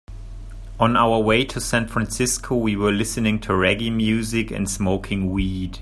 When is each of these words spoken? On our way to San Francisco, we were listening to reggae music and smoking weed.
On 0.79 0.97
our 0.97 1.19
way 1.19 1.45
to 1.45 1.61
San 1.61 1.87
Francisco, 1.87 2.55
we 2.55 2.75
were 2.75 2.91
listening 2.91 3.37
to 3.41 3.49
reggae 3.51 3.93
music 3.93 4.49
and 4.49 4.67
smoking 4.67 5.29
weed. 5.29 5.77